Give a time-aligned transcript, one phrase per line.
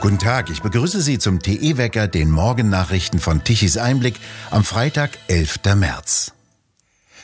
[0.00, 4.14] Guten Tag, ich begrüße Sie zum TE-Wecker, den Morgennachrichten von Tichys Einblick
[4.50, 5.60] am Freitag, 11.
[5.76, 6.32] März.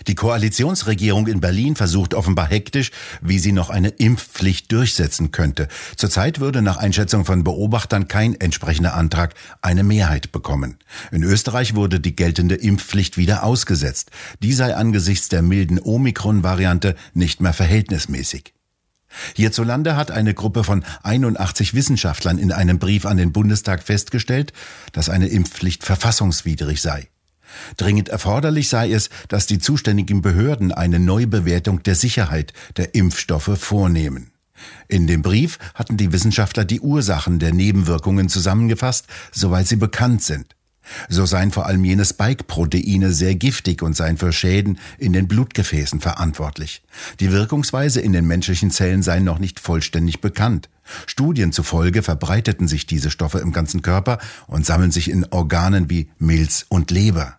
[0.06, 2.90] Die Koalitionsregierung in Berlin versucht offenbar hektisch,
[3.22, 5.68] wie sie noch eine Impfpflicht durchsetzen könnte.
[5.96, 10.76] Zurzeit würde nach Einschätzung von Beobachtern kein entsprechender Antrag eine Mehrheit bekommen.
[11.10, 14.10] In Österreich wurde die geltende Impfpflicht wieder ausgesetzt.
[14.42, 18.55] Die sei angesichts der milden Omikron-Variante nicht mehr verhältnismäßig.
[19.34, 24.52] Hierzulande hat eine Gruppe von 81 Wissenschaftlern in einem Brief an den Bundestag festgestellt,
[24.92, 27.08] dass eine Impfpflicht verfassungswidrig sei.
[27.76, 34.32] Dringend erforderlich sei es, dass die zuständigen Behörden eine Neubewertung der Sicherheit der Impfstoffe vornehmen.
[34.88, 40.56] In dem Brief hatten die Wissenschaftler die Ursachen der Nebenwirkungen zusammengefasst, soweit sie bekannt sind.
[41.08, 46.00] So seien vor allem jene Spike-Proteine sehr giftig und seien für Schäden in den Blutgefäßen
[46.00, 46.82] verantwortlich.
[47.20, 50.68] Die Wirkungsweise in den menschlichen Zellen sei noch nicht vollständig bekannt.
[51.06, 56.08] Studien zufolge verbreiteten sich diese Stoffe im ganzen Körper und sammeln sich in Organen wie
[56.18, 57.38] Milz und Leber.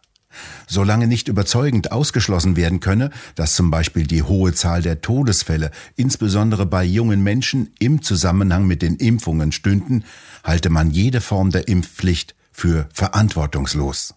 [0.68, 6.66] Solange nicht überzeugend ausgeschlossen werden könne, dass zum Beispiel die hohe Zahl der Todesfälle, insbesondere
[6.66, 10.04] bei jungen Menschen, im Zusammenhang mit den Impfungen stünden,
[10.44, 14.16] halte man jede Form der Impfpflicht für verantwortungslos.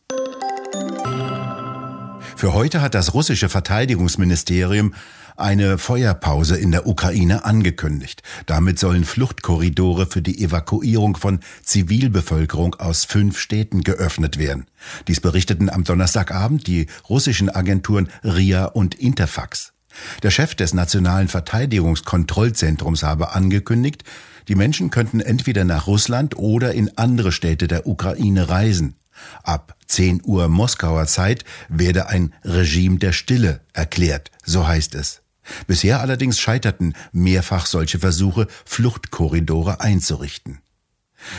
[2.36, 4.94] Für heute hat das russische Verteidigungsministerium
[5.36, 8.22] eine Feuerpause in der Ukraine angekündigt.
[8.46, 14.66] Damit sollen Fluchtkorridore für die Evakuierung von Zivilbevölkerung aus fünf Städten geöffnet werden.
[15.06, 19.74] Dies berichteten am Donnerstagabend die russischen Agenturen RIA und Interfax.
[20.22, 24.05] Der Chef des Nationalen Verteidigungskontrollzentrums habe angekündigt,
[24.48, 28.96] die Menschen könnten entweder nach Russland oder in andere Städte der Ukraine reisen.
[29.42, 35.22] Ab 10 Uhr Moskauer Zeit werde ein Regime der Stille erklärt, so heißt es.
[35.66, 40.61] Bisher allerdings scheiterten mehrfach solche Versuche, Fluchtkorridore einzurichten.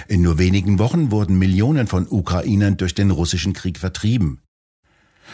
[0.07, 4.41] In nur wenigen Wochen wurden Millionen von Ukrainern durch den russischen Krieg vertrieben.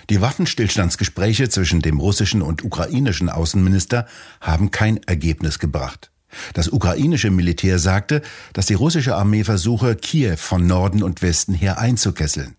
[0.09, 4.07] Die Waffenstillstandsgespräche zwischen dem russischen und ukrainischen Außenminister
[4.41, 6.11] haben kein Ergebnis gebracht.
[6.53, 8.21] Das ukrainische Militär sagte,
[8.53, 12.55] dass die russische Armee versuche, Kiew von Norden und Westen her einzukesseln.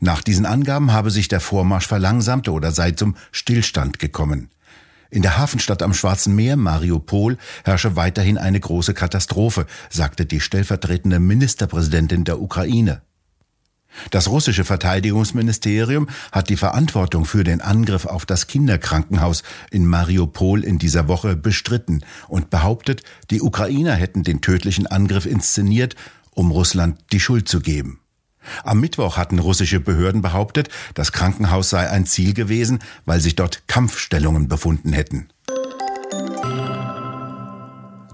[0.00, 4.50] Nach diesen Angaben habe sich der Vormarsch verlangsamt oder sei zum Stillstand gekommen.
[5.10, 11.18] In der Hafenstadt am Schwarzen Meer, Mariupol, herrsche weiterhin eine große Katastrophe, sagte die stellvertretende
[11.18, 13.02] Ministerpräsidentin der Ukraine.
[14.10, 20.78] Das russische Verteidigungsministerium hat die Verantwortung für den Angriff auf das Kinderkrankenhaus in Mariupol in
[20.78, 25.96] dieser Woche bestritten und behauptet, die Ukrainer hätten den tödlichen Angriff inszeniert,
[26.30, 28.00] um Russland die Schuld zu geben.
[28.64, 33.66] Am Mittwoch hatten russische Behörden behauptet, das Krankenhaus sei ein Ziel gewesen, weil sich dort
[33.66, 35.28] Kampfstellungen befunden hätten.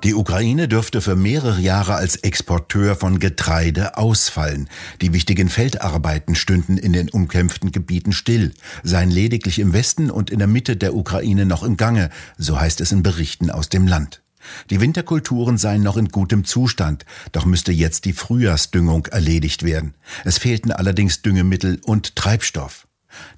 [0.04, 4.68] Die Ukraine dürfte für mehrere Jahre als Exporteur von Getreide ausfallen.
[5.00, 10.40] Die wichtigen Feldarbeiten stünden in den umkämpften Gebieten still, seien lediglich im Westen und in
[10.40, 14.20] der Mitte der Ukraine noch im Gange, so heißt es in Berichten aus dem Land.
[14.68, 19.94] Die Winterkulturen seien noch in gutem Zustand, doch müsste jetzt die Frühjahrsdüngung erledigt werden.
[20.26, 22.83] Es fehlten allerdings Düngemittel und Treibstoff.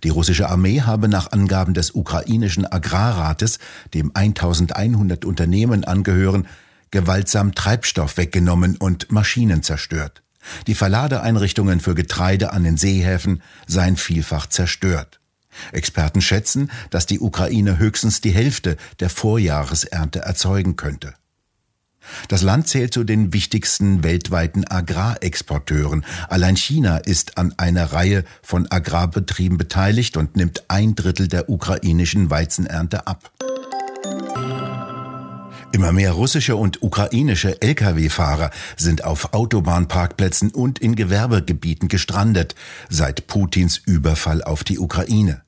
[0.03, 3.59] Die russische Armee habe nach Angaben des ukrainischen Agrarrates,
[3.95, 6.47] dem 1100 Unternehmen angehören,
[6.91, 10.23] gewaltsam Treibstoff weggenommen und Maschinen zerstört.
[10.67, 15.21] Die Verladeeinrichtungen für Getreide an den Seehäfen seien vielfach zerstört.
[15.73, 21.15] Experten schätzen, dass die Ukraine höchstens die Hälfte der Vorjahresernte erzeugen könnte.
[22.29, 26.05] Das Land zählt zu den wichtigsten weltweiten Agrarexporteuren.
[26.29, 32.31] Allein China ist an einer Reihe von Agrarbetrieben beteiligt und nimmt ein Drittel der ukrainischen
[32.31, 33.31] Weizenernte ab.
[35.73, 42.55] Immer mehr russische und ukrainische Lkw-Fahrer sind auf Autobahnparkplätzen und in Gewerbegebieten gestrandet
[42.89, 45.46] seit Putins Überfall auf die Ukraine.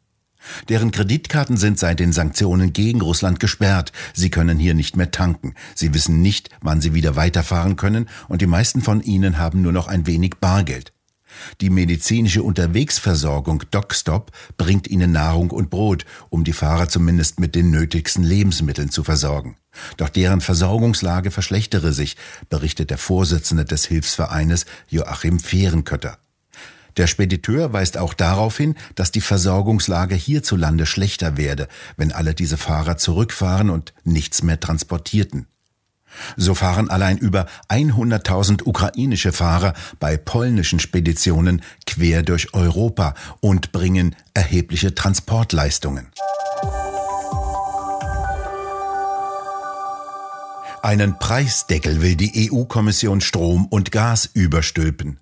[0.68, 3.92] Deren Kreditkarten sind seit den Sanktionen gegen Russland gesperrt.
[4.14, 5.54] Sie können hier nicht mehr tanken.
[5.74, 9.72] Sie wissen nicht, wann sie wieder weiterfahren können und die meisten von ihnen haben nur
[9.72, 10.92] noch ein wenig Bargeld.
[11.60, 17.70] Die medizinische Unterwegsversorgung DocStop bringt ihnen Nahrung und Brot, um die Fahrer zumindest mit den
[17.70, 19.56] nötigsten Lebensmitteln zu versorgen.
[19.96, 22.16] Doch deren Versorgungslage verschlechtere sich,
[22.48, 26.18] berichtet der Vorsitzende des Hilfsvereines Joachim Fehrenkötter.
[26.98, 32.56] Der Spediteur weist auch darauf hin, dass die Versorgungslage hierzulande schlechter werde, wenn alle diese
[32.56, 35.46] Fahrer zurückfahren und nichts mehr transportierten.
[36.36, 44.16] So fahren allein über 100.000 ukrainische Fahrer bei polnischen Speditionen quer durch Europa und bringen
[44.34, 46.08] erhebliche Transportleistungen.
[50.82, 55.18] Einen Preisdeckel will die EU-Kommission Strom und Gas überstülpen.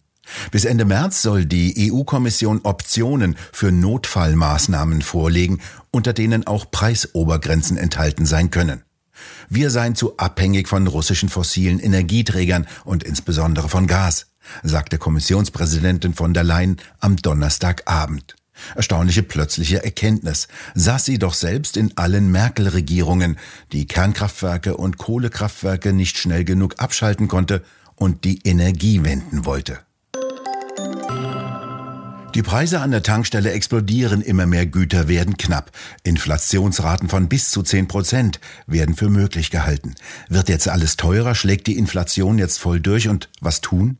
[0.50, 8.26] Bis Ende März soll die EU-Kommission Optionen für Notfallmaßnahmen vorlegen, unter denen auch Preisobergrenzen enthalten
[8.26, 8.82] sein können.
[9.48, 14.26] Wir seien zu abhängig von russischen fossilen Energieträgern und insbesondere von Gas,
[14.62, 18.36] sagte Kommissionspräsidentin von der Leyen am Donnerstagabend.
[18.74, 20.48] Erstaunliche plötzliche Erkenntnis.
[20.74, 23.38] Saß sie doch selbst in allen Merkel-Regierungen,
[23.72, 27.62] die Kernkraftwerke und Kohlekraftwerke nicht schnell genug abschalten konnte
[27.94, 29.80] und die Energie wenden wollte.
[32.36, 35.70] Die Preise an der Tankstelle explodieren, immer mehr Güter werden knapp.
[36.02, 39.94] Inflationsraten von bis zu 10 Prozent werden für möglich gehalten.
[40.28, 43.96] Wird jetzt alles teurer, schlägt die Inflation jetzt voll durch und was tun?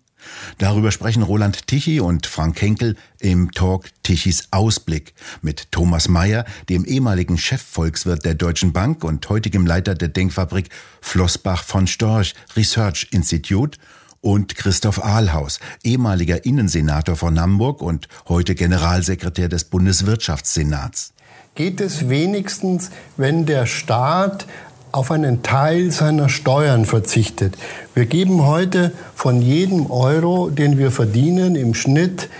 [0.58, 6.84] Darüber sprechen Roland Tichy und Frank Henkel im Talk Tichys Ausblick mit Thomas Mayer, dem
[6.84, 10.68] ehemaligen Chefvolkswirt der Deutschen Bank und heutigem Leiter der Denkfabrik
[11.00, 13.78] Flossbach von Storch Research Institute
[14.20, 21.12] und Christoph Ahlhaus, ehemaliger Innensenator von Hamburg und heute Generalsekretär des Bundeswirtschaftssenats.
[21.54, 24.46] Geht es wenigstens, wenn der Staat
[24.92, 27.56] auf einen Teil seiner Steuern verzichtet.
[27.94, 32.30] Wir geben heute von jedem Euro, den wir verdienen, im Schnitt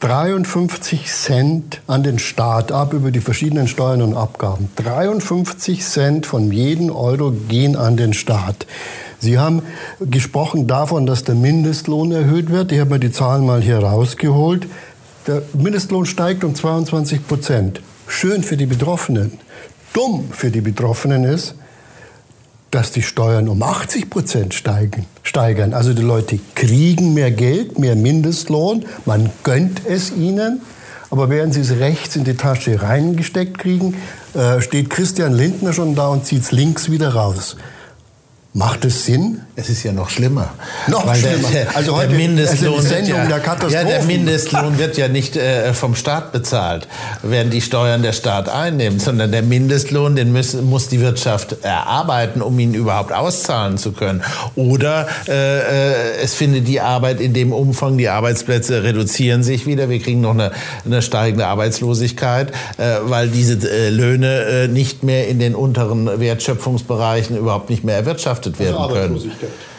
[0.00, 4.68] 53 Cent an den Staat ab über die verschiedenen Steuern und Abgaben.
[4.76, 8.66] 53 Cent von jedem Euro gehen an den Staat.
[9.18, 9.62] Sie haben
[10.00, 12.72] gesprochen davon, dass der Mindestlohn erhöht wird.
[12.72, 14.66] Ich habe mir die Zahlen mal hier rausgeholt.
[15.26, 17.80] Der Mindestlohn steigt um 22 Prozent.
[18.06, 19.38] Schön für die Betroffenen.
[19.92, 21.54] Dumm für die Betroffenen ist,
[22.70, 25.72] dass die Steuern um 80 Prozent steigen, steigern.
[25.72, 30.60] Also die Leute kriegen mehr Geld, mehr Mindestlohn, man gönnt es ihnen.
[31.10, 33.94] Aber während sie es rechts in die Tasche reingesteckt kriegen,
[34.34, 37.56] äh, steht Christian Lindner schon da und zieht es links wieder raus.
[38.56, 39.42] Macht es Sinn?
[39.54, 40.54] Es ist ja noch schlimmer.
[40.88, 41.50] Noch Weil schlimmer.
[41.50, 43.74] Der, also heute der Mindestlohn ist Sendung ja, der Katastrophe.
[43.74, 46.88] Ja, der Mindestlohn wird ja nicht äh, vom Staat bezahlt,
[47.22, 52.40] werden die Steuern der Staat einnimmt, sondern der Mindestlohn, den muss, muss die Wirtschaft erarbeiten,
[52.40, 54.22] um ihn überhaupt auszahlen zu können.
[54.54, 59.90] Oder äh, äh, es findet die Arbeit in dem Umfang, die Arbeitsplätze reduzieren sich wieder.
[59.90, 60.50] Wir kriegen noch eine,
[60.86, 67.36] eine steigende Arbeitslosigkeit, äh, weil diese äh, Löhne äh, nicht mehr in den unteren Wertschöpfungsbereichen
[67.36, 69.75] überhaupt nicht mehr erwirtschaftet verhaftet werden also können.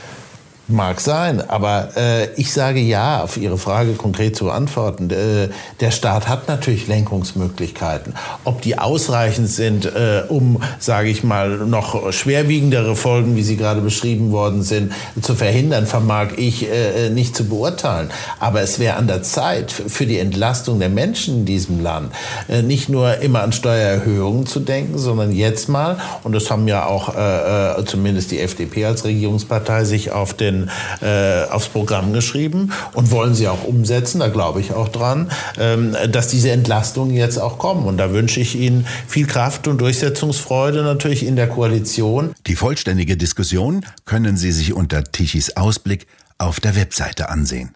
[0.70, 5.10] Mag sein, aber äh, ich sage ja, auf Ihre Frage konkret zu antworten.
[5.10, 5.48] Äh,
[5.80, 8.14] der Staat hat natürlich Lenkungsmöglichkeiten.
[8.44, 13.80] Ob die ausreichend sind, äh, um, sage ich mal, noch schwerwiegendere Folgen, wie sie gerade
[13.80, 14.92] beschrieben worden sind,
[15.22, 18.10] zu verhindern, vermag ich äh, nicht zu beurteilen.
[18.42, 22.12] Aber es wäre an der Zeit für die Entlastung der Menschen in diesem Land,
[22.50, 26.88] äh, nicht nur immer an Steuererhöhungen zu denken, sondern jetzt mal, und das haben ja
[26.88, 30.57] auch äh, äh zumindest die FDP als Regierungspartei sich auf den
[31.02, 35.96] äh, aufs Programm geschrieben und wollen sie auch umsetzen, da glaube ich auch dran, ähm,
[36.12, 37.86] dass diese Entlastungen jetzt auch kommen.
[37.86, 42.34] Und da wünsche ich Ihnen viel Kraft und Durchsetzungsfreude natürlich in der Koalition.
[42.48, 46.08] Die vollständige Diskussion können Sie sich unter Tichys Ausblick
[46.38, 47.72] auf der Webseite ansehen.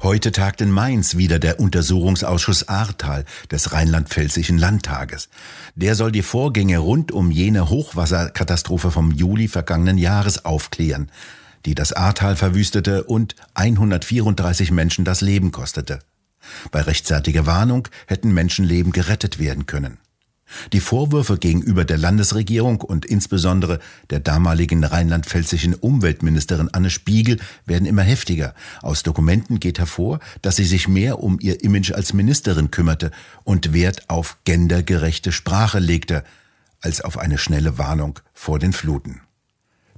[0.00, 5.28] Heute tagt in Mainz wieder der Untersuchungsausschuss Ahrtal des Rheinland-Pfälzischen Landtages.
[5.74, 11.10] Der soll die Vorgänge rund um jene Hochwasserkatastrophe vom Juli vergangenen Jahres aufklären,
[11.66, 15.98] die das Ahrtal verwüstete und 134 Menschen das Leben kostete.
[16.70, 19.98] Bei rechtzeitiger Warnung hätten Menschenleben gerettet werden können.
[20.72, 23.78] Die Vorwürfe gegenüber der Landesregierung und insbesondere
[24.10, 28.54] der damaligen rheinland-pfälzischen Umweltministerin Anne Spiegel werden immer heftiger.
[28.82, 33.10] Aus Dokumenten geht hervor, dass sie sich mehr um ihr Image als Ministerin kümmerte
[33.44, 36.24] und Wert auf gendergerechte Sprache legte,
[36.80, 39.20] als auf eine schnelle Warnung vor den Fluten.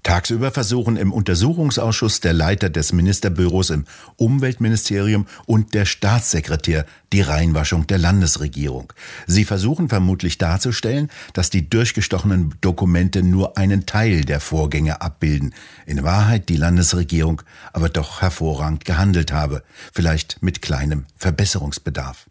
[0.03, 3.85] Tagsüber versuchen im Untersuchungsausschuss der Leiter des Ministerbüros im
[4.17, 8.93] Umweltministerium und der Staatssekretär die Reinwaschung der Landesregierung.
[9.27, 15.55] Sie versuchen vermutlich darzustellen, dass die durchgestochenen Dokumente nur einen Teil der Vorgänge abbilden,
[15.87, 17.43] in Wahrheit die Landesregierung
[17.73, 22.30] aber doch hervorragend gehandelt habe, vielleicht mit kleinem Verbesserungsbedarf.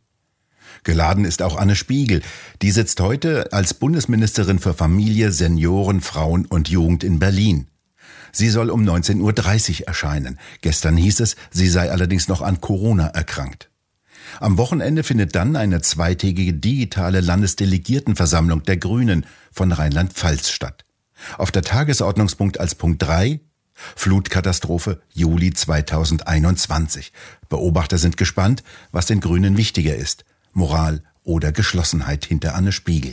[0.84, 2.22] Geladen ist auch Anne Spiegel.
[2.62, 7.68] Die sitzt heute als Bundesministerin für Familie, Senioren, Frauen und Jugend in Berlin.
[8.32, 10.40] Sie soll um 19.30 Uhr erscheinen.
[10.62, 13.70] Gestern hieß es, sie sei allerdings noch an Corona erkrankt.
[14.40, 20.86] Am Wochenende findet dann eine zweitägige digitale Landesdelegiertenversammlung der Grünen von Rheinland-Pfalz statt.
[21.38, 23.40] Auf der Tagesordnungspunkt als Punkt 3
[23.96, 27.12] Flutkatastrophe Juli 2021.
[27.48, 30.26] Beobachter sind gespannt, was den Grünen wichtiger ist.
[30.54, 33.12] Moral oder Geschlossenheit hinter Anne Spiegel.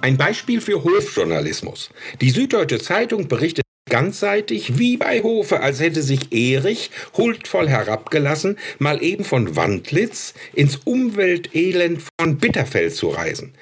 [0.00, 1.90] Ein Beispiel für Hofjournalismus.
[2.20, 9.02] Die Süddeutsche Zeitung berichtet ganzseitig wie bei Hofe, als hätte sich Erich, huldvoll herabgelassen, mal
[9.02, 13.54] eben von Wandlitz ins Umweltelend von Bitterfeld zu reisen.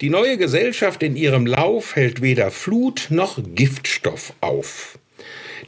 [0.00, 4.98] Die neue Gesellschaft in ihrem Lauf hält weder Flut noch Giftstoff auf.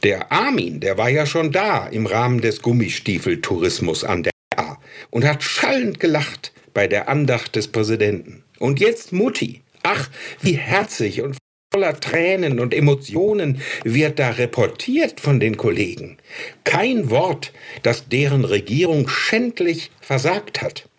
[0.03, 4.32] Der Armin, der war ja schon da im Rahmen des Gummistiefeltourismus an der
[5.13, 8.43] und hat schallend gelacht bei der Andacht des Präsidenten.
[8.57, 9.61] Und jetzt Mutti.
[9.83, 10.09] Ach,
[10.41, 11.37] wie herzig und
[11.71, 16.17] voller Tränen und Emotionen wird da reportiert von den Kollegen.
[16.63, 17.53] Kein Wort,
[17.83, 20.89] das deren Regierung schändlich versagt hat.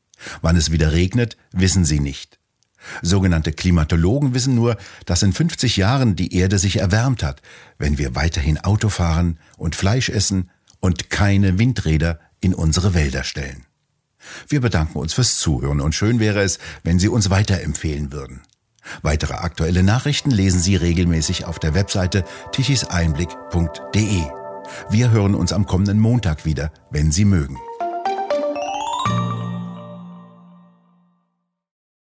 [0.43, 2.38] Wann es wieder regnet, wissen sie nicht.
[3.03, 4.77] Sogenannte Klimatologen wissen nur,
[5.07, 7.43] dass in 50 Jahren die Erde sich erwärmt hat,
[7.79, 13.65] wenn wir weiterhin Auto fahren und Fleisch essen und keine Windräder in unsere Wälder stellen.
[14.49, 18.43] Wir bedanken uns fürs Zuhören und schön wäre es, wenn Sie uns weiterempfehlen würden.
[19.03, 24.23] Weitere aktuelle Nachrichten lesen Sie regelmäßig auf der Webseite tichiseinblick.de.
[24.91, 27.59] Wir hören uns am kommenden Montag wieder, wenn Sie mögen.